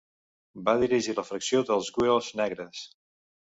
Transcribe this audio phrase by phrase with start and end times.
[0.69, 2.85] Va dirigir la facció dels Güelfs Negres.